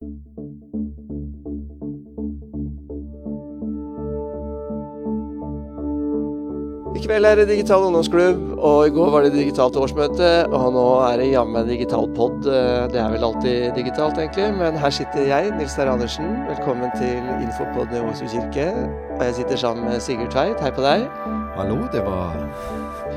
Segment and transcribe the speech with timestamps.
[0.00, 0.02] I
[7.04, 10.30] kveld er det digital ungdomsklubb, og i går var det digitalt årsmøte.
[10.48, 12.38] Og nå er det jammen digital pod.
[12.48, 14.48] Det er vel alltid digitalt, egentlig.
[14.56, 16.32] Men her sitter jeg, Nils Terje Andersen.
[16.48, 18.66] Velkommen til Infopod i Åsu kirke.
[19.18, 20.56] Og jeg sitter sammen med Sigurd Tveit.
[20.64, 21.04] Hei på deg.
[21.60, 22.40] Hallo, det var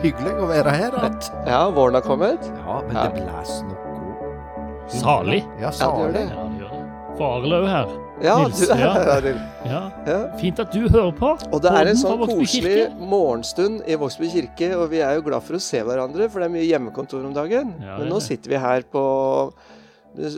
[0.04, 1.20] hyggelig å være her igjen.
[1.47, 2.52] Ja, våren har kommet.
[2.68, 3.07] Ja, men Ja.
[3.07, 3.79] det blåser noe.
[4.88, 5.45] Salig.
[5.61, 6.13] Ja, Ja, det gjør salig.
[6.13, 6.20] det.
[6.20, 6.43] Ja, det gjør det.
[7.20, 7.91] Jo her.
[8.23, 8.94] Ja, Nils, du er ja.
[9.67, 9.81] Ja.
[10.08, 10.16] Ja.
[10.40, 11.30] Fint at du hører på.
[11.53, 15.45] Og det er en sånn koselig morgenstund i Vågsby kirke, og vi er jo glad
[15.45, 17.76] for å se hverandre, for det er mye hjemmekontor om dagen.
[17.84, 19.03] Ja, Men nå sitter vi her på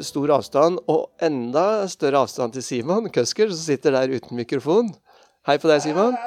[0.04, 4.92] stor avstand, og enda større avstand til Simon Køsker, som sitter der uten mikrofon.
[5.48, 6.20] Hei på deg, Simon.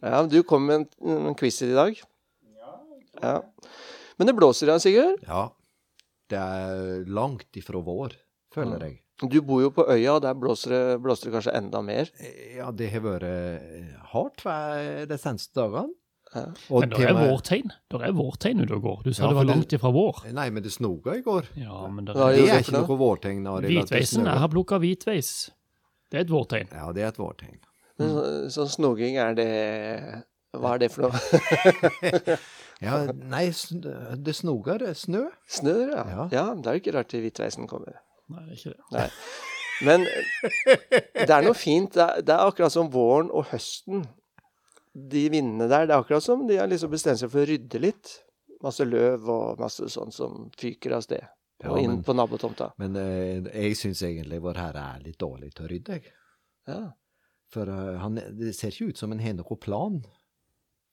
[0.00, 2.00] Ja, Du kom med en, en quiz i dag.
[3.20, 3.38] Ja.
[4.18, 5.24] Men det blåser i dag, Sigurd.
[5.28, 5.48] Ja.
[6.30, 8.16] Det er langt ifra vår,
[8.54, 9.03] føler jeg.
[9.22, 12.08] Du bor jo på øya, og der blåser det, blåser det kanskje enda mer.
[12.56, 14.42] Ja, det har vært eh, hardt
[15.08, 15.92] de seneste dagene.
[16.34, 16.48] Ja.
[16.74, 17.70] Og Men det er vårtegn.
[17.94, 19.02] Det er vårtegn ute og går.
[19.04, 20.24] Du sa Ja, det var langt ifra vår.
[20.34, 21.46] Nei, men det snoga i går.
[21.54, 22.96] Ja, men det er Det er ikke noe?
[22.98, 23.44] vårtegn.
[23.68, 24.26] Hvitveisen.
[24.26, 25.30] Jeg har plukka hvitveis.
[26.10, 26.74] Det er et vårtegn.
[26.74, 27.60] Ja, det er et vårtegn.
[27.98, 30.24] Men så- sånn snoging, er det
[30.58, 32.38] Hva er det for noe?
[32.82, 35.28] Ja, nei, sn- det snoger snø.
[35.48, 36.02] Snør, ja.
[36.10, 36.26] Ja.
[36.34, 36.44] ja.
[36.58, 38.00] Det er jo ikke rart hvitveisen kommer.
[38.32, 39.08] Nei, det er ikke det.
[39.84, 41.94] Men det er noe fint.
[41.96, 44.04] Det er, det er akkurat som våren og høsten.
[44.94, 47.80] De vindene der, det er akkurat som de har liksom bestemt seg for å rydde
[47.82, 48.12] litt.
[48.64, 51.24] Masse løv og masse sånn som fyker av sted.
[51.62, 52.70] Ja, og inn men- på nabotomta.
[52.80, 55.98] Men eh, jeg syns egentlig vår herre er litt dårlig til å rydde.
[55.98, 56.14] jeg.
[56.70, 56.82] Ja.
[57.54, 60.00] For uh, han, det ser ikke ut som en har noen plan.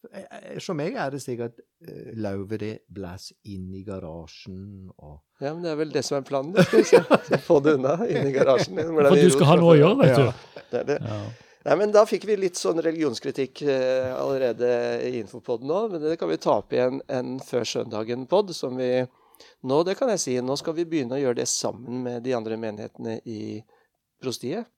[0.10, 4.90] Eh, eh, Som meg er det slik at uh, lauvet det blåser inn i garasjen
[4.98, 6.54] og ja, men det er vel det som er planen.
[6.54, 8.78] Du Få det unna inn i garasjen.
[8.78, 10.28] For du skal ha noe å gjøre, vet du.
[10.28, 10.66] Ja.
[10.70, 10.98] Det er det.
[11.02, 11.22] Ja.
[11.66, 14.70] Nei, men Da fikk vi litt sånn religionskritikk eh, allerede
[15.06, 15.82] i Infopoden nå.
[15.94, 18.54] Men det kan vi ta opp igjen en før søndagen-pod.
[18.58, 18.92] som vi
[19.66, 22.34] Nå det kan jeg si, nå skal vi begynne å gjøre det sammen med de
[22.38, 23.64] andre menighetene i
[24.22, 24.70] prostiet.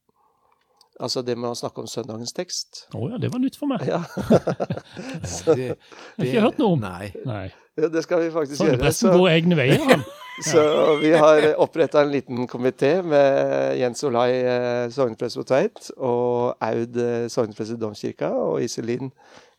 [1.02, 2.84] Altså det med å snakke om søndagens tekst.
[2.94, 3.86] Å ja, det var nytt for meg.
[3.90, 4.04] Ja,
[5.58, 6.84] det, har ikke hørt noe om.
[6.84, 7.10] Nei.
[7.26, 7.48] Nei.
[7.80, 8.76] ja, det skal vi faktisk gjøre.
[8.76, 10.06] Sognepresten Så, går egne veier, han.
[10.52, 10.66] så
[11.02, 17.02] vi har oppretta en liten komité med Jens Olai, eh, sogneprest på Tveit, og Aud,
[17.02, 19.10] eh, sogneprest i Domkirka, og Iselin,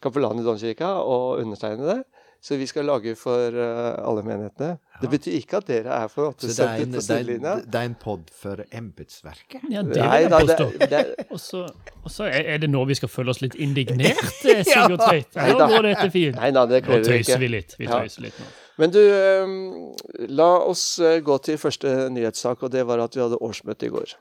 [0.03, 2.05] kapellan i Domkirka, og undertegnede.
[2.45, 4.75] Så vi skal lage for eh, alle menighetene.
[5.01, 7.55] Det betyr ikke at dere er for Så det er, 78 på sidelinja.
[7.73, 9.65] det er en pod for embetsverket?
[9.73, 11.63] Ja, det vil jeg påstå.
[12.05, 15.33] Og så, er det nå vi skal føle oss litt indignert, eh, Sigurd Tveit.
[15.33, 15.49] Da.
[15.73, 16.37] går dette fint?
[16.37, 17.41] nei da, det Nå kler dere tøyser ikke.
[17.47, 17.77] vi litt.
[17.81, 18.03] Vi Ja.
[18.05, 18.53] litt nå.
[18.85, 23.41] Men du, eh, la oss gå til første nyhetssak, og det var at vi hadde
[23.41, 24.19] årsmøte i går.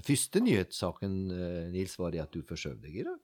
[0.00, 1.18] Den første nyhetssaken,
[1.76, 3.20] Nils, var det at du forskjøv deg i dag?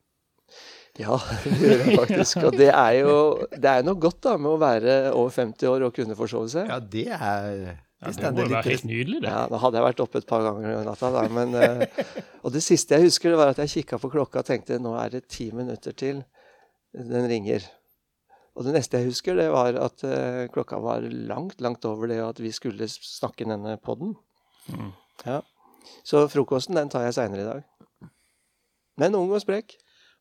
[0.97, 2.45] Ja, det gjør jeg faktisk.
[2.49, 3.17] Og det er jo
[3.53, 6.71] det er noe godt da med å være over 50 år og kunne forsove seg.
[6.71, 9.31] Ja, det er Ja, Det må være litt helt nydelig, det.
[9.33, 12.03] Ja, Nå hadde jeg vært oppe et par ganger i natta, da, men eh,
[12.45, 14.93] Og det siste jeg husker, det var at jeg kikka på klokka og tenkte nå
[15.01, 16.21] er det ti minutter til
[16.93, 17.65] den ringer.
[18.57, 22.21] Og det neste jeg husker, det var at eh, klokka var langt, langt over det
[22.25, 24.15] at vi skulle snakke i denne poden.
[24.73, 24.93] Mm.
[25.25, 25.41] Ja.
[26.05, 28.13] Så frokosten, den tar jeg seinere i dag.
[29.01, 29.77] Men ung og sprek.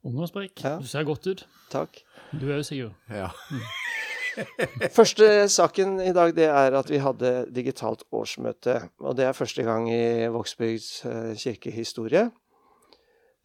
[0.06, 0.22] Ung.
[0.62, 0.78] Ja.
[0.78, 1.48] Du ser godt ut.
[1.74, 2.04] Takk.
[2.30, 2.94] Du er jo Sigurd.
[3.10, 3.32] Ja.
[4.98, 8.78] Første saken i dag det er at vi hadde digitalt årsmøte.
[9.02, 12.26] Og det er første gang i Vågsbygds eh, kirkehistorie.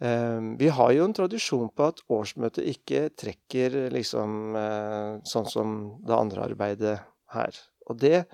[0.03, 5.77] Eh, vi har jo en tradisjon på at årsmøtet ikke trekker liksom eh, sånn som
[6.04, 6.97] det andre arbeidet
[7.37, 7.60] her.
[7.88, 8.25] Og det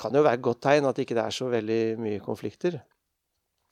[0.00, 2.80] kan jo være et godt tegn at ikke det er så veldig mye konflikter.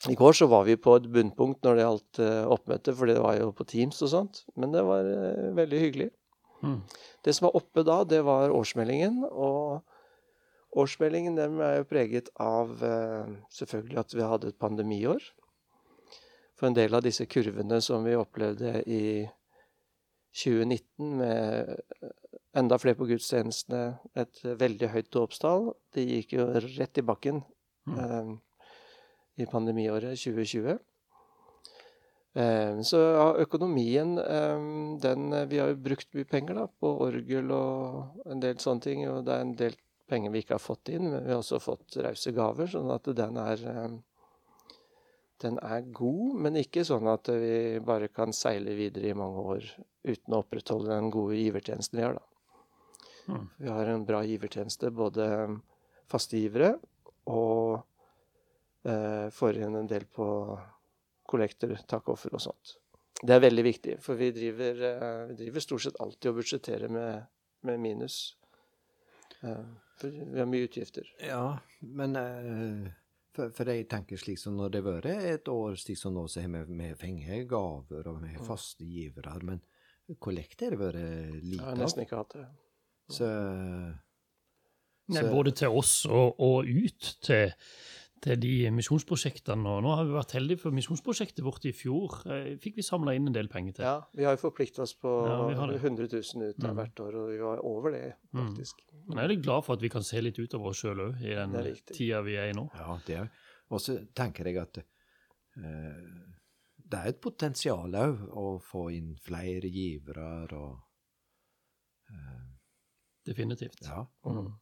[0.06, 3.18] I går så var vi på et bunnpunkt når det gjaldt eh, oppmøte, for det
[3.18, 4.44] var jo på Teams og sånt.
[4.54, 6.10] Men det var eh, veldig hyggelig.
[6.62, 6.80] Mm.
[7.26, 9.24] Det som var oppe da, det var årsmeldingen.
[9.26, 15.28] Og årsmeldingen den er jo preget av eh, selvfølgelig at vi hadde et pandemiår.
[16.58, 19.26] For en del av disse kurvene som vi opplevde i
[20.38, 21.74] 2019 med
[22.58, 27.42] enda flere på gudstjenestene, et veldig høyt dåpstall, det gikk jo rett i bakken
[27.94, 28.36] eh,
[29.38, 30.78] i pandemiåret 2020.
[32.34, 34.58] Eh, Så ja, økonomien eh,
[35.02, 39.06] den, Vi har jo brukt mye penger da, på orgel og en del sånne ting.
[39.10, 41.60] Og det er en del penger vi ikke har fått inn, men vi har også
[41.62, 42.70] fått rause gaver.
[42.70, 43.98] Sånn at den er eh,
[45.38, 49.68] Den er god, men ikke sånn at vi bare kan seile videre i mange år
[50.02, 52.24] uten å opprettholde den gode givertjenesten vi har, da.
[53.28, 53.44] Mm.
[53.60, 55.28] Vi har en bra givertjeneste, både
[56.10, 56.72] faste givere
[57.30, 57.84] og
[58.86, 60.26] Eh, får inn en del på
[61.28, 62.76] kollekter, takkoffer og sånt.
[63.18, 66.92] Det er veldig viktig, for vi driver, eh, vi driver stort sett alltid og budsjetterer
[66.92, 67.26] med,
[67.66, 68.36] med minus.
[69.42, 69.66] Eh,
[69.98, 71.08] for vi har mye utgifter.
[71.26, 72.86] Ja, men eh,
[73.34, 76.28] for, for jeg tenker slik som når det har vært et år slik som nå,
[76.30, 79.34] så har vi, fengt gaver og med faste givere.
[79.42, 79.62] Men
[80.22, 81.02] kollekt har det vært
[81.42, 81.82] lite har av.
[81.82, 82.46] nesten ikke hatt det.
[83.18, 83.28] Så,
[85.08, 87.54] Nei, både til oss og, og ut til,
[88.24, 89.68] til de misjonsprosjektene.
[89.76, 93.14] Og nå har vi vært heldige, for misjonsprosjektet vårt i fjor eh, fikk vi samla
[93.16, 93.84] inn en del penger til.
[93.86, 95.78] Ja, vi har jo forplikta oss på Ja, vi har det.
[95.82, 96.76] 100 000 ut av Mm.
[96.80, 98.82] hvert år, og vi var over det, faktisk.
[99.06, 101.22] Men jeg er litt glad for at vi kan se litt utover oss sjøl òg,
[101.22, 101.52] i den
[101.92, 102.68] tida vi er i nå.
[102.74, 103.30] Ja, det er
[103.70, 106.02] Og så tenker jeg at eh,
[106.88, 110.78] det er et potensial òg å få inn flere givere og
[112.10, 112.44] eh,
[113.28, 113.82] Definitivt.
[113.84, 114.06] Ja.
[114.24, 114.54] Mm.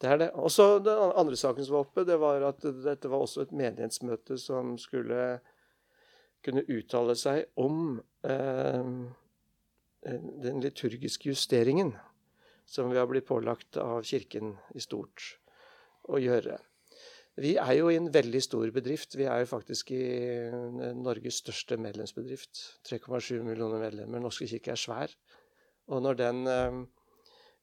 [0.00, 0.30] Det er det.
[0.36, 3.56] Og så Den andre saken som var oppe, det var at dette var også et
[3.56, 5.40] menighetsmøte som skulle
[6.42, 8.88] kunne uttale seg om eh,
[10.02, 11.94] den liturgiske justeringen
[12.66, 15.36] som vi har blitt pålagt av Kirken i stort
[16.10, 16.58] å gjøre.
[17.40, 19.14] Vi er jo i en veldig stor bedrift.
[19.16, 20.02] Vi er jo faktisk i
[20.98, 22.60] Norges største medlemsbedrift.
[22.88, 24.20] 3,7 millioner medlemmer.
[24.20, 25.14] Norske kirke er svær.
[25.88, 26.82] Og når den eh,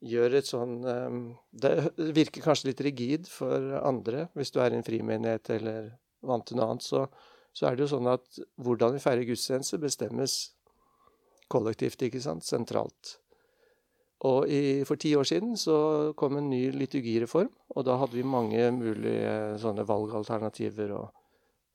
[0.05, 1.17] gjør et sånn eh,
[1.51, 1.73] Det
[2.15, 5.91] virker kanskje litt rigid for andre, hvis du er i en frimenighet eller
[6.25, 6.85] vant til noe annet.
[6.85, 7.05] Så,
[7.55, 10.37] så er det jo sånn at hvordan vi feirer gudstjeneste, bestemmes
[11.49, 12.45] kollektivt, ikke sant?
[12.45, 13.17] Sentralt.
[14.27, 18.27] Og i, for ti år siden så kom en ny liturgireform, og da hadde vi
[18.27, 21.21] mange mulige sånne valgalternativer og,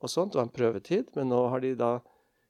[0.05, 0.35] og sånt.
[0.35, 1.95] Det var en prøvetid, men nå har de da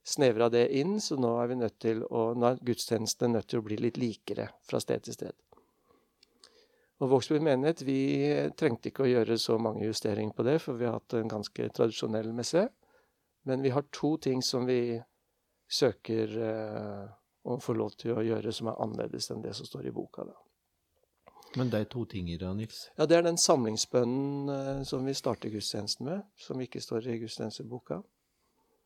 [0.04, 3.62] snevra det inn, så nå er vi nødt til å, nå er gudstjenestene nødt til
[3.62, 5.38] å bli litt likere fra sted til sted.
[7.02, 7.98] Og Vågsbygd menighet vi
[8.58, 11.68] trengte ikke å gjøre så mange justeringer på det, for vi har hatt en ganske
[11.74, 12.68] tradisjonell messe.
[13.44, 15.00] Men vi har to ting som vi
[15.68, 17.04] søker eh,
[17.44, 20.24] å få lov til å gjøre som er annerledes enn det som står i boka.
[20.28, 20.38] da.
[21.58, 22.88] Men de to tingene, da, Nils?
[22.96, 27.18] Ja, Det er den samlingsbønnen eh, som vi starter gudstjenesten med, som ikke står i
[27.22, 28.02] gudstjenesteboka.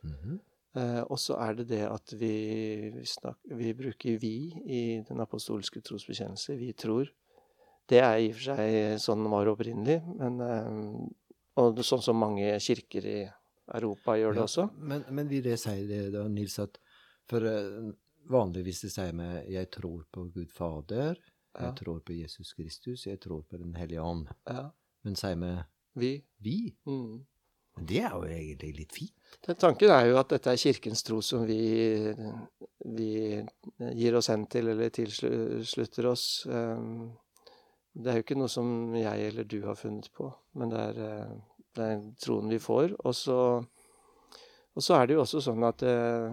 [0.02, 0.40] Mhm.
[0.76, 4.34] Eh, og så er det det at vi, vi, snak, vi bruker vi
[4.66, 6.58] i den apostolske trosbekjennelse.
[6.61, 7.08] Vi tror.
[7.88, 11.06] Det er i og for seg sånn den var opprinnelig, men, eh,
[11.62, 13.19] og sånn som mange kirker i
[13.75, 14.67] Europa gjør det Ja, også.
[14.76, 16.76] Men, men vil det si det da, Nils, at
[17.29, 17.88] for eh,
[18.29, 21.73] vanligvis det sier vi 'jeg tror på Gud Fader', 'jeg Ja.
[21.73, 24.29] tror på Jesus Kristus', 'jeg tror på Den hellige ånd'.
[24.46, 24.70] Ja,
[25.05, 25.62] Men sier vi
[25.94, 26.25] vi.
[26.40, 26.75] 'vi'?
[26.87, 27.25] Mm.
[27.87, 29.12] Det er jo egentlig litt fint.
[29.46, 32.12] Den tanken er jo at dette er kirkens tro som vi,
[32.85, 33.46] vi
[33.94, 36.44] gir oss hen til eller tilslutter oss.
[36.46, 37.12] Um,
[37.93, 41.00] Det er jo ikke noe som jeg eller du har funnet på, men det er,
[41.05, 42.94] eh, det er troen vi får.
[43.05, 46.29] Og så, og så er det jo også sånn at eh,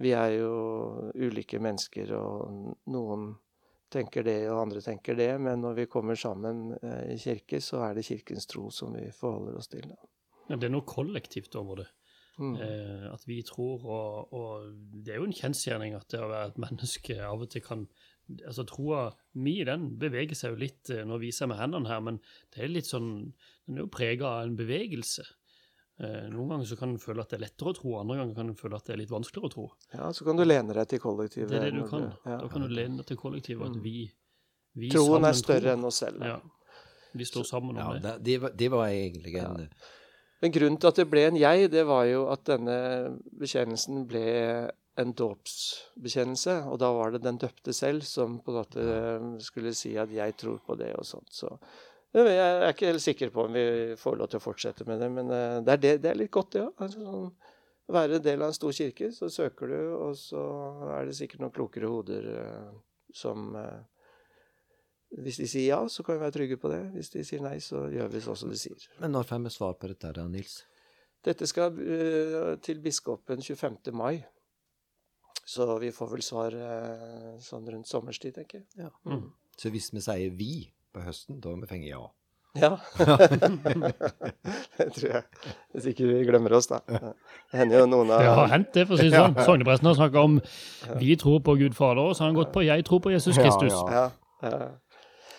[0.00, 0.50] vi er jo
[1.18, 3.30] ulike mennesker, og noen
[3.90, 5.32] tenker det, og andre tenker det.
[5.42, 9.08] Men når vi kommer sammen eh, i kirke, så er det kirkens tro som vi
[9.14, 9.88] forholder oss til.
[10.50, 11.88] Ja, det er noe kollektivt over det.
[12.40, 12.54] Mm.
[12.56, 14.70] Eh, at vi tror, og, og
[15.04, 17.84] det er jo en kjensgjerning at det å være et menneske av og til kan
[18.46, 19.02] altså Troa
[19.40, 22.20] mi den beveger seg jo litt eh, Nå viser jeg med hendene her, men
[22.54, 23.10] det er litt sånn,
[23.66, 25.24] den er jo prega av en bevegelse.
[26.00, 28.34] Eh, noen ganger så kan en føle at det er lettere å tro, andre ganger
[28.38, 29.66] kan en føle at det er litt vanskeligere å tro.
[29.92, 31.50] Ja, så kan du lene deg til kollektivet.
[31.52, 32.06] Det er det du kan.
[32.24, 32.38] ja.
[32.40, 33.82] Da kan du lene deg til kollektivet, at Mm.
[33.84, 34.10] vi,
[34.80, 35.72] vi Troen er større tror.
[35.74, 36.22] enn oss selv.
[36.24, 36.38] Ja.
[37.12, 38.02] Vi står sammen om det.
[38.04, 39.68] det, det, var, det var egentlig en
[40.40, 42.76] Men grunnen til at det ble en jeg, det var jo at denne
[43.40, 44.22] bekjennelsen ble
[45.00, 46.56] en dåpsbekjennelse.
[46.70, 50.36] Og da var det den døpte selv som på en måte skulle si at 'jeg
[50.36, 51.32] tror på det' og sånt.
[51.32, 51.58] Så
[52.10, 55.08] jeg er ikke helt sikker på om vi får lov til å fortsette med det,
[55.14, 56.70] men eh, det er, det, det er litt godt, det ja.
[56.82, 57.30] Altså, sånn,
[57.90, 60.42] være del av en stor kirke, så søker du, og så
[60.96, 62.72] er det sikkert noen klokere hoder eh,
[63.14, 63.80] som eh,
[65.22, 66.82] Hvis de sier ja, så kan vi være trygge på det.
[66.94, 68.84] Hvis de sier nei, så gjør vi sånn som de sier.
[69.00, 70.60] Men når får vi svar på dette, da, Nils?
[71.26, 73.90] Dette skal uh, til biskopen 25.
[73.90, 74.22] mai.
[75.50, 78.66] Så vi får vel svar eh, sånn rundt sommerstid, tenker jeg.
[78.84, 78.90] Ja.
[79.08, 79.30] Mm.
[79.58, 82.02] Så hvis vi sier 'vi' på høsten, da har vi fått ja.
[82.58, 82.70] Ja.
[84.78, 85.22] det tror jeg.
[85.74, 86.80] Hvis ikke vi glemmer oss, da.
[86.86, 89.36] Det hender jo noen av Det har hendt, det, for å si det sånn.
[89.38, 90.40] Sognepresten har snakka om
[91.02, 93.38] 'vi tror på Gud Fader', og så har han gått på 'jeg tror på Jesus
[93.38, 93.74] Kristus'.
[93.90, 94.10] ja.
[94.42, 94.70] Ja, ja.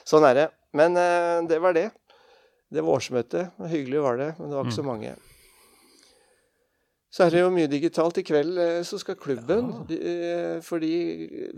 [0.06, 0.48] Sånn er det.
[0.74, 1.92] Men eh, det var det.
[2.72, 3.52] Det var årsmøtet.
[3.68, 5.16] Hyggelig var det, men det var ikke så mange.
[7.12, 8.22] Så er det jo mye digitalt.
[8.22, 10.94] I kveld eh, så skal klubben de, eh, Fordi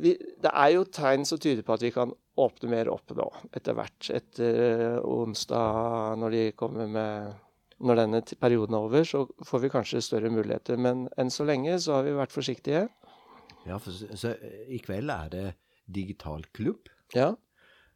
[0.02, 3.28] vi, det er jo tegn som tyder på at vi kan åpne mer opp nå,
[3.54, 4.10] etter hvert.
[4.10, 7.42] Etter eh, onsdag, når de kommer med
[7.84, 10.80] når denne perioden er over, så får vi kanskje større muligheter.
[10.80, 12.86] Men enn så lenge så har vi vært forsiktige.
[13.68, 14.34] Ja, for, så, så
[14.72, 15.48] i kveld er det
[15.92, 16.90] digital klubb.
[17.14, 17.34] Ja.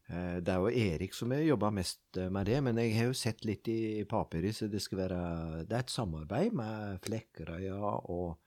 [0.10, 3.10] Eh, Det er jo Erik som har jobba mest eh, med det, men jeg har
[3.10, 5.22] jo sett litt i papiret, så det skal være
[5.68, 8.38] Det er et samarbeid med Flekkerøya og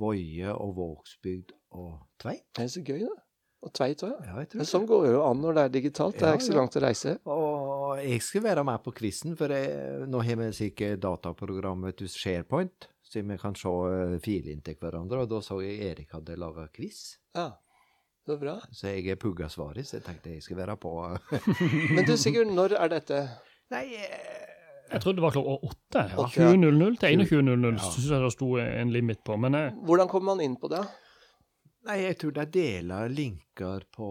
[0.00, 2.46] Voie og Vågsbygd og Tveit.
[2.56, 3.18] Det er så gøy, da.
[3.60, 4.26] Og Tveit òg, ja.
[4.30, 4.66] Ja, Men det.
[4.70, 6.14] sånn går jo an når det er digitalt.
[6.16, 7.18] Det Ja, er ikke så langt å reise.
[7.28, 12.08] Og jeg skal være med på quizen, for jeg, nå har vi sikkert dataprogrammet til
[12.08, 13.68] SharePoint, så vi kan se
[14.24, 17.18] filene til hverandre, og da så jeg Erik hadde laga quiz.
[17.36, 17.50] Ja,
[18.30, 18.56] så bra.
[18.72, 20.94] Så jeg er pugga svaret, så jeg tenkte jeg skulle være på.
[21.94, 23.20] Men du Sigurd, når er dette?
[23.74, 24.48] Nei, eh,
[24.92, 26.06] Jeg trodde det var klokka åtte.
[26.14, 26.24] Ja.
[26.26, 27.92] 20.00 til 21.00 Ja.
[27.92, 29.36] synes jeg det sto en limit på.
[29.38, 30.82] Men jeg, Hvordan kommer man inn på det
[31.86, 34.08] nei, jeg tror de deler linker på,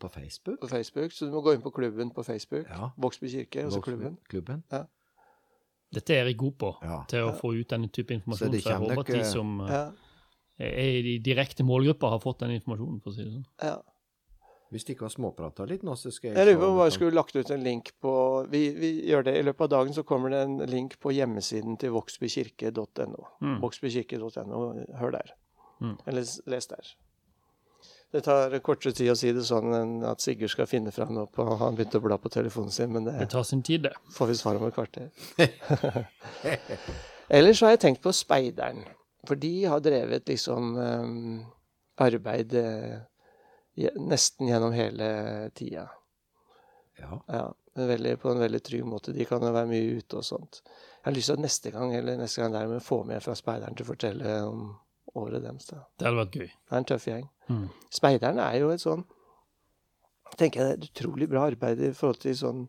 [0.00, 0.60] på Facebook.
[0.62, 1.12] på Facebook?
[1.12, 2.64] Så du må gå inn på klubben på Facebook.
[2.70, 2.88] Ja.
[2.96, 4.16] Vågsby kirke, og så klubben.
[4.30, 4.62] Klubben.
[5.92, 7.02] dette er jeg god på, Ja.
[7.08, 8.46] til å få ut denne type informasjon.
[8.48, 9.90] Så det Så, jeg kommer håper at de nok, eh, som eh, Ja,
[10.60, 13.46] er i direkte målgrupper, har fått den informasjonen, for å si det sånn.
[13.64, 13.78] ja.
[14.70, 16.90] Hvis de ikke har småprata litt nå, så skal jeg Jeg lurer på om vi
[16.94, 18.12] skulle lagt ut en link på
[18.52, 21.74] vi, vi gjør det I løpet av dagen så kommer det en link på hjemmesiden
[21.82, 23.24] til voksbykirke.no.
[23.42, 23.56] Mm.
[23.64, 24.60] Voksbykirke.no,
[25.00, 25.32] Hør der.
[25.82, 25.96] Mm.
[26.06, 26.22] Eller
[26.54, 26.92] les der.
[28.14, 31.26] Det tar kortere tid å si det sånn enn at Sigurd skal finne fram nå
[31.34, 33.92] på Han begynte å bla på telefonen sin, men Det det tar sin tid, det.
[34.14, 35.10] får vi svar om et kvarter.
[37.28, 38.84] Ellers så har jeg tenkt på Speideren.
[39.28, 41.08] For de har drevet liksom eh,
[42.04, 43.00] arbeid eh,
[44.00, 45.10] nesten gjennom hele
[45.54, 45.88] tida.
[47.00, 47.18] Ja.
[47.26, 49.12] Ja, veldig, på en veldig trygg måte.
[49.16, 50.62] De kan jo være mye ute og sånt.
[51.00, 53.24] Jeg har lyst til at neste gang eller neste gang der må jeg få med
[53.24, 54.66] fra speideren til å fortelle om
[55.20, 55.70] året deres.
[55.70, 55.84] da.
[55.96, 56.50] Det hadde vært gøy.
[56.50, 57.24] Det er en tøff gjeng.
[57.48, 57.64] Mm.
[57.92, 59.06] Speideren er jo et sånn
[60.38, 62.66] tenker jeg, det er et utrolig bra arbeid i forhold til sånn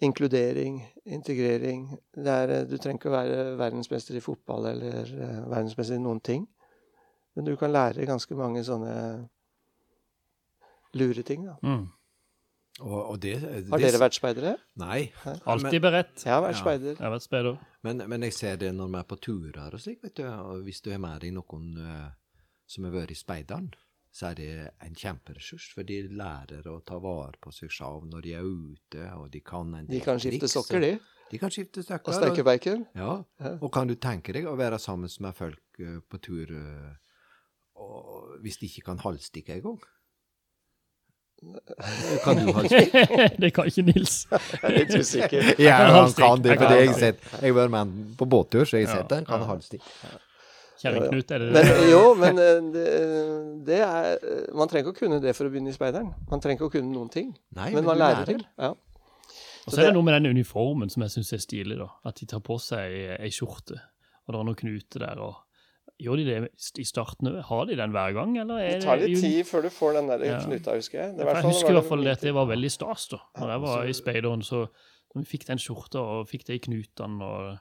[0.00, 1.98] inkludering, integrering.
[2.14, 6.02] Det er, eh, du trenger ikke å være verdensmester i fotball eller eh, verdensmester i
[6.02, 6.46] noen ting.
[7.36, 8.94] Men du kan lære ganske mange sånne
[10.98, 11.46] lure ting.
[11.46, 11.56] da.
[11.62, 11.88] Mm.
[12.80, 14.52] Og, og det, Har dere vært speidere?
[14.78, 15.08] Nei.
[15.50, 16.22] Alltid beredt.
[16.24, 16.60] Jeg har vært Ja.
[16.62, 16.94] speider.
[16.94, 17.58] Jeg har vært speider.
[17.82, 20.24] Men, men jeg ser det når vi er på turer og slik, vet du.
[20.26, 22.10] Og hvis du har med deg noen uh,
[22.66, 23.72] som har vært i speideren,
[24.12, 24.52] så er det
[24.84, 25.68] en kjemperessurs.
[25.74, 29.42] For de lærer å ta vare på seg selv når de er ute, og de
[29.44, 30.94] kan en De kan skifte triks, sokker, de.
[31.28, 32.14] De kan skifte sokker.
[32.14, 32.86] Og steke bacon.
[32.96, 33.20] Ja.
[33.58, 36.96] Og kan du tenke deg å være sammen med folk eh, på tur eh,
[37.78, 39.78] og hvis de ikke kan halvstikke engang?
[42.24, 43.02] Kan du halvstikke?
[43.42, 44.14] det kan ikke Nils.
[44.62, 45.52] Jeg er litt usikker.
[45.62, 47.20] Ja, han kan det, for det jeg har sett.
[47.30, 49.20] Jeg har vært med på båttur, så jeg har sett det.
[49.20, 49.46] Han kan ja.
[49.52, 50.18] halvstikke.
[50.82, 51.90] Kjerring-Knut, er det Men det?
[51.90, 52.84] jo, men eh, det,
[53.66, 56.12] det er Man trenger ikke å kunne det for å begynne i speideren.
[56.30, 57.32] Man trenger ikke å kunne noen ting.
[57.56, 58.38] Nei, Men men man lærer lærer.
[58.38, 58.46] til.
[58.58, 58.70] Ja.
[59.68, 61.88] Og så er det noe med den uniformen som jeg syns er stilig, da.
[62.08, 63.76] At de tar på seg ei skjorte,
[64.24, 65.20] og det er noen knuter der.
[65.20, 65.44] og
[65.98, 66.36] Gjør de det
[66.78, 67.40] i starten òg?
[67.48, 70.06] Har de den hver gang, eller er Det tar litt tid før du får den
[70.12, 70.38] der Ja.
[70.46, 71.16] knuta, husker jeg.
[71.18, 73.60] Jeg fall- husker i hvert fall det at det var veldig stas da Når jeg
[73.66, 74.42] var i speideren.
[74.46, 74.68] Så
[75.16, 77.58] vi fikk den skjorta og fikk det i knutene, og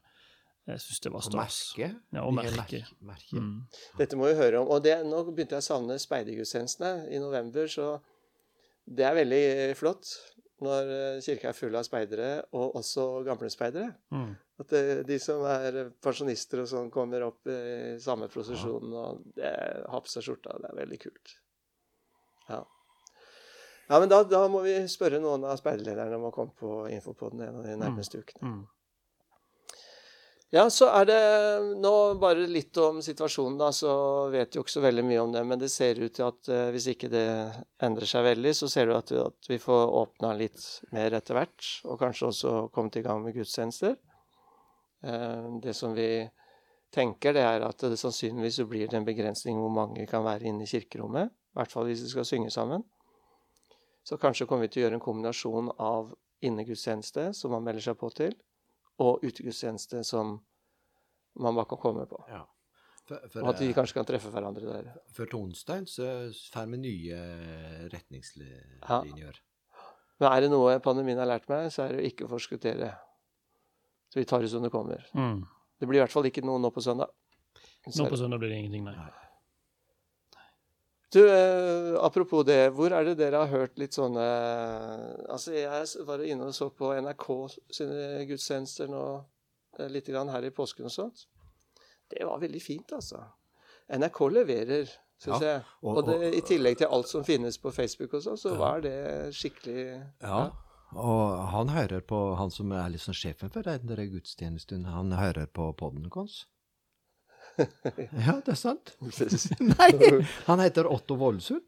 [0.68, 1.58] jeg syns det var stas.
[1.78, 1.90] merke.
[2.12, 2.56] Ja, og merke.
[2.58, 2.82] merke.
[3.08, 3.40] merke.
[3.40, 3.62] Mm.
[4.00, 4.72] Dette må vi høre om.
[4.76, 7.94] Og det, nå begynte jeg å savne speidergudstjenestene i november, så
[8.88, 9.46] det er veldig
[9.80, 10.12] flott
[10.64, 13.92] når eh, kirka er full av speidere, og også gamle speidere.
[14.12, 14.32] Mm.
[14.58, 19.52] At det, de som er pensjonister og sånn, kommer opp i samme prosesjon og det,
[19.86, 20.58] har på seg skjorta.
[20.64, 21.36] Det er veldig kult.
[22.50, 22.64] Ja.
[23.88, 27.46] Ja, men da, da må vi spørre noen av speiderlederne om å komme på Infopoden
[27.46, 28.50] en av de nærmeste ukene.
[30.50, 31.24] Ja, så er det
[31.84, 33.68] nå bare litt om situasjonen, da.
[33.76, 33.92] Så
[34.32, 35.44] vet jo ikke så veldig mye om det.
[35.44, 37.28] Men det ser ut til at eh, hvis ikke det
[37.84, 40.64] endrer seg veldig, så ser du at, at vi får åpna litt
[40.96, 41.68] mer etter hvert.
[41.92, 43.98] Og kanskje også kommet i gang med gudstjenester.
[45.04, 46.10] Eh, det som vi
[46.96, 50.48] tenker, det er at det sannsynligvis så blir det en begrensning hvor mange kan være
[50.48, 51.28] inne i kirkerommet.
[51.28, 52.88] I hvert fall hvis vi skal synge sammen.
[54.08, 56.14] Så kanskje kommer vi til å gjøre en kombinasjon av
[56.48, 58.32] innegudstjeneste, som man melder seg på til,
[59.04, 60.38] og utegudstjeneste som
[61.38, 62.22] man bare kan komme på.
[62.32, 62.44] Ja.
[63.08, 64.88] For, for, Og at de eh, kanskje kan treffe hverandre der.
[65.16, 66.08] for til onsdag så
[66.54, 67.20] får vi nye
[67.94, 68.82] retningslinjer.
[68.90, 69.36] Ja.
[70.18, 72.90] Men er det noe pandemien har lært meg, så er det å ikke forskuttere.
[74.12, 75.06] Så vi tar det som det kommer.
[75.14, 75.46] Mm.
[75.78, 77.14] Det blir i hvert fall ikke noe nå på søndag.
[77.88, 79.27] Nå på søndag blir det ingenting, nei.
[81.14, 84.26] Du, eh, apropos det, hvor er det dere har hørt litt sånne
[85.32, 87.28] Altså, jeg var inne og så på NRK
[87.72, 89.04] sine gudstjenester nå
[89.80, 91.26] eh, litt grann her i påsken og sånt.
[92.12, 93.22] Det var veldig fint, altså.
[93.90, 95.64] NRK leverer, syns Ja, jeg.
[95.84, 98.58] og- Og det, i tillegg til alt som finnes på Facebook og sånn, så Ja.
[98.58, 100.52] var det skikkelig Ja.
[100.96, 105.74] Og han hører på, han som er liksom sjefen for den gudstjenesten, han hører på
[105.76, 106.46] podden vår.
[108.26, 108.94] Ja, det er sant.
[109.74, 109.90] Nei,
[110.48, 111.66] han heter Otto Voldsund.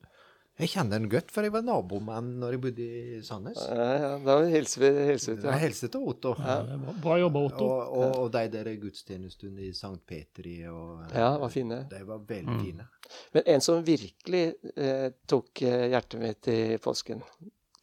[0.60, 3.62] Jeg kjenner han godt, for jeg var nabomann når jeg bodde i Sandnes.
[3.64, 5.62] Ja, ja, da hilser vi hilser vi til Jeg ham.
[5.64, 6.34] hilser til Otto.
[6.36, 6.58] Ja,
[7.00, 7.14] bra.
[7.22, 7.68] Jobba, Otto.
[7.70, 11.78] og, og de der gudstjenestene i Sankt Petri og Ja, var fine.
[11.94, 12.60] De var veldig Mm.
[12.66, 12.90] fine.
[13.38, 14.44] Men en som virkelig
[14.76, 17.24] eh, tok eh, hjertet mitt i påsken,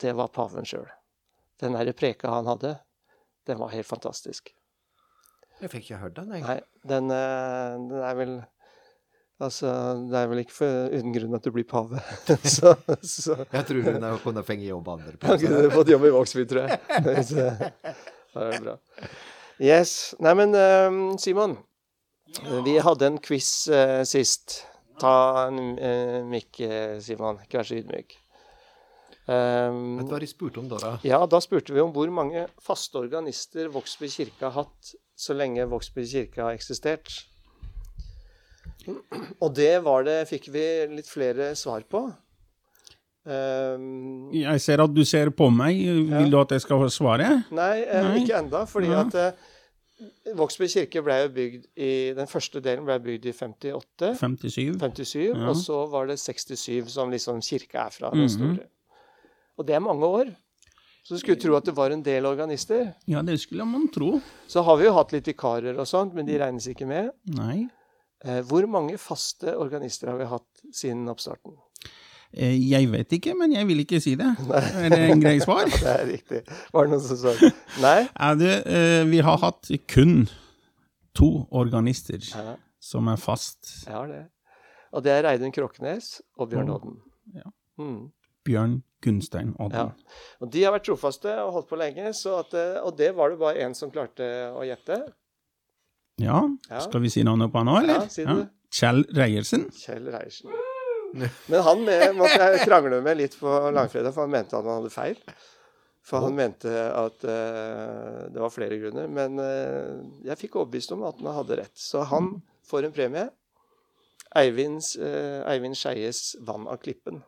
[0.04, 0.84] det var paven sjøl.
[1.64, 2.74] Den der preka han hadde,
[3.48, 4.52] den var helt fantastisk.
[5.62, 6.44] Jeg fikk ikke hørt den, jeg.
[6.44, 6.58] Nei,
[6.90, 8.36] den, eh, den er vel
[9.36, 9.68] Altså,
[10.08, 12.00] det er vel ikke for, uten grunn at du blir pave.
[12.56, 12.72] så,
[13.04, 16.46] så Jeg tror hun har kunnet fenge jobb andre han kunne fått jobb i Vågsby,
[16.48, 16.78] tror jeg.
[17.28, 17.44] Så,
[18.32, 18.76] det er bra.
[19.60, 19.92] Yes.
[20.24, 21.58] Nei, men eh, Simon.
[22.64, 24.62] Vi hadde en quiz uh, sist.
[25.00, 25.12] Ta
[25.50, 26.64] en uh, mikk,
[27.04, 27.38] Simon.
[27.44, 28.16] Ikke vær så ydmyk.
[29.26, 30.78] Um, Vet du hva de spurte om da?
[30.78, 30.90] da?
[31.02, 35.64] ja, da spurte vi om hvor mange faste organister Vågsby kirke har hatt så lenge
[35.70, 37.24] Vågsby kirke har eksistert.
[39.40, 42.04] Og det var det fikk vi litt flere svar på.
[43.26, 45.80] Um, Jeg ser at du ser på meg.
[46.12, 47.42] Vil du at jeg skal svare?
[47.50, 48.20] Nei, eh, Nei.
[48.22, 49.00] ikke enda, fordi Ja.
[49.02, 49.32] at eh,
[50.36, 54.78] Vågsby kirke ble jo bygd i Den første delen ble bygd i 58, 57.
[54.78, 55.48] 57 Ja.
[55.48, 58.58] og så var det 67 som liksom kirka er fra, Mm -hmm.
[59.58, 60.26] Og det er mange år.
[61.06, 62.88] Så du skulle tro at det var en del organister.
[63.06, 64.16] Ja, det skulle man tro.
[64.50, 67.12] Så har vi jo hatt litt vikarer og sånt, men de regnes ikke med.
[67.36, 67.68] Nei.
[68.24, 71.54] Eh, hvor mange faste organister har vi hatt siden oppstarten?
[72.34, 74.32] Eh, Jeg vet ikke, men jeg vil ikke si det.
[74.50, 75.62] Er det en grei svar?
[75.70, 76.42] ja, Det er riktig.
[76.74, 77.52] Var det noen som sa
[77.84, 78.08] Nei?
[78.42, 80.26] Det, eh, vi har hatt kun
[81.14, 83.86] to organister Ja, som er fast.
[83.86, 84.24] har det.
[84.92, 86.74] Og det er Reidun Kroknes og Bjørn Mm.
[86.74, 86.98] Odden.
[87.36, 87.46] Ja.
[87.78, 88.10] Mm.
[88.46, 89.90] Bjørn Gunstein Ja.
[90.40, 93.30] Og de har vært trofaste og holdt på lenge, så at, eh, og det var
[93.30, 94.24] det bare én som klarte
[94.54, 95.00] å gjette.
[96.18, 96.48] Ja.
[96.70, 96.80] Ja.
[96.80, 98.06] Skal vi si navnet på han òg, eller?
[98.06, 98.48] Ja, si det.
[98.72, 99.68] Kjell Reiersen.
[99.76, 100.50] Kjell Reiersen.
[101.48, 104.80] Men han med, måtte jeg krangle med litt på langfredag, for han mente at han
[104.80, 105.20] hadde feil.
[106.06, 109.08] For han mente at uh, det var flere grunner.
[109.10, 111.74] Men uh, jeg fikk overbevist om at han hadde rett.
[111.74, 112.36] Så han
[112.68, 113.24] får en premie.
[114.38, 117.24] Eivinds, uh, Eivind Skeies 'Vann av klippen'.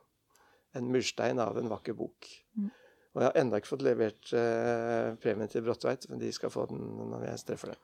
[0.78, 2.30] En murstein av en vakker bok.
[3.14, 6.68] Og jeg har ennå ikke fått levert eh, premien til Bråttveit, men de skal få
[6.70, 7.80] den når jeg treffer dem.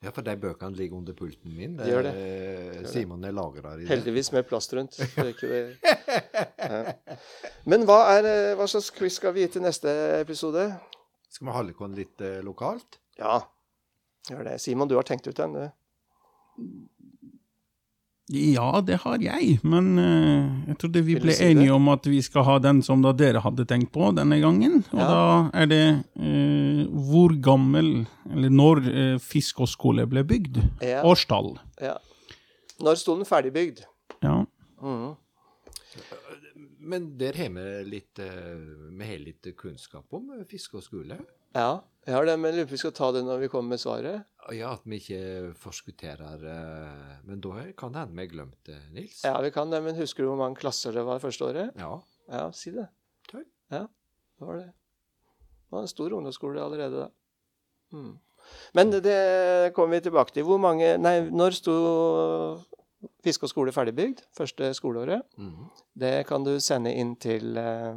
[0.00, 1.74] Ja, for de bøkene ligger under pulten min.
[1.76, 2.12] De gjør det.
[2.16, 3.90] Eh, Simon er lagra i det.
[3.90, 4.96] Heldigvis med plast rundt.
[6.70, 6.94] Ja.
[7.70, 10.64] Men hva, er, eh, hva slags quiz skal vi gi til neste episode?
[11.28, 12.96] Skal vi holde oss litt eh, lokalt?
[13.20, 13.42] Ja,
[14.30, 14.56] gjør det.
[14.64, 15.66] Simon, du har tenkt ut den, du.
[18.30, 21.56] Ja, det har jeg, men uh, jeg trodde vi ble si det?
[21.56, 24.84] enige om at vi skal ha den som da dere hadde tenkt på denne gangen.
[24.92, 25.08] Og Ja.
[25.08, 25.24] da
[25.62, 25.80] er det
[26.14, 30.60] uh, hvor gammel, eller når uh, fiskeskole ble bygd.
[30.80, 31.02] Ja.
[31.02, 31.56] Årstall.
[31.82, 31.96] Ja.
[32.80, 33.82] Når sto den ferdigbygd?
[34.22, 34.44] Ja.
[34.80, 35.16] Mhm.
[36.90, 38.56] Men der har litt, eh,
[38.98, 41.20] vi har litt kunnskap om eh, fiske og skole.
[41.54, 43.82] Ja, jeg har det, men lurer på vi skal ta det når vi kommer med
[43.82, 44.26] svaret.
[44.56, 48.78] Ja, at vi ikke forskutterer eh, Men da kan det hende vi har glemt det,
[48.94, 49.20] Nils.
[49.26, 51.76] Ja, vi kan det, men husker du hvor mange klasser det var første året?
[51.78, 51.92] Ja.
[52.30, 52.88] Ja, si det.
[53.30, 53.44] Tøy.
[53.74, 53.84] Ja,
[54.38, 54.66] det var det.
[54.70, 57.08] Det var en stor ungdomsskole allerede da.
[57.94, 58.18] Mm.
[58.74, 60.46] Men det, det kommer vi tilbake til.
[60.48, 61.74] Hvor mange Nei, når sto
[63.24, 64.18] Fiske og skole ferdigbygd?
[64.36, 65.22] Første skoleåret?
[65.38, 65.64] Mhm.
[66.00, 67.96] Det kan du sende inn til eh,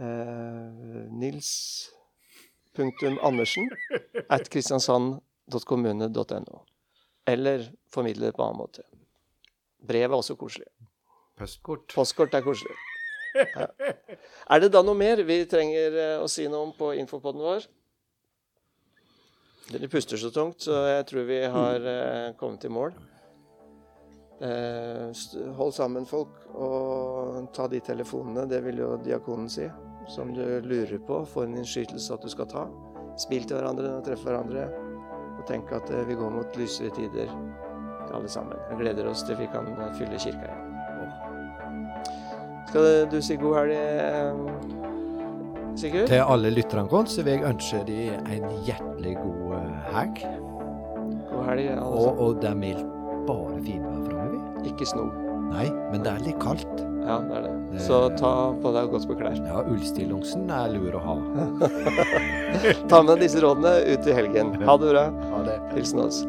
[0.00, 3.68] eh, nils.andersen
[4.30, 6.58] at kristiansand.kommune.no.
[7.26, 8.82] Eller formidle det på annen måte.
[9.86, 10.66] Brev er også koselig.
[11.38, 11.92] Postkort.
[11.94, 12.74] Postkort er koselig.
[13.34, 13.66] Ja.
[14.50, 17.60] Er det da noe mer vi trenger eh, å si noe om på infopoden vår?
[19.70, 22.90] Dere puster så tungt, så jeg tror vi har eh, kommet i mål.
[24.40, 25.10] Eh,
[25.56, 28.46] hold sammen, folk, og ta de telefonene.
[28.48, 29.66] Det vil jo diakonen si.
[30.08, 32.64] Som du lurer på, får en innskytelse at du skal ta.
[33.20, 34.64] Smil til hverandre og treff hverandre.
[35.36, 37.28] Og tenk at eh, vi går mot lysere tider,
[38.10, 38.56] alle sammen.
[38.70, 40.66] Jeg gleder oss til vi kan eh, fylle kirka igjen.
[42.70, 43.74] Skal du si god helg,
[45.80, 46.06] Sigurd?
[46.10, 49.52] Til alle lytterne våre så vil jeg ønske de en hjertelig god
[49.94, 50.22] helg.
[51.30, 52.24] God helg, alle Og, sammen.
[52.24, 52.86] og det er mildt
[53.26, 53.89] bare framover.
[54.68, 55.08] Ikke sno.
[55.50, 56.82] Nei, men det er litt kaldt.
[57.02, 57.54] Ja, det er det.
[57.72, 59.34] Det- Så ta på deg godt på klær.
[59.46, 61.14] Ja, ullstillongsen er lur å ha.
[62.90, 64.52] Ta med disse rådene ut i helgen.
[64.66, 65.04] Ha det bra.
[65.32, 65.56] Ha det.
[65.74, 66.22] Hilsen oss.